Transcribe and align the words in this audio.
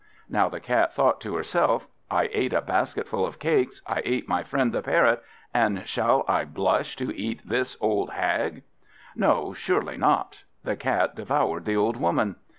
Now 0.27 0.49
the 0.49 0.59
Cat 0.59 0.95
thought 0.95 1.21
to 1.21 1.35
herself, 1.35 1.87
"I 2.09 2.27
ate 2.33 2.53
a 2.53 2.61
basketful 2.61 3.23
of 3.23 3.37
cakes, 3.37 3.83
I 3.85 4.01
ate 4.03 4.27
my 4.27 4.41
friend 4.41 4.73
the 4.73 4.81
Parrot, 4.81 5.21
and 5.53 5.87
shall 5.87 6.25
I 6.27 6.43
blush 6.43 6.95
to 6.95 7.15
eat 7.15 7.47
this 7.47 7.77
old 7.79 8.09
hag?" 8.09 8.63
No, 9.15 9.53
surely 9.53 9.97
not. 9.97 10.43
The 10.63 10.75
Cat 10.75 11.13
devoured 11.13 11.65
the 11.65 11.77
old 11.77 11.97
Woman. 11.97 12.37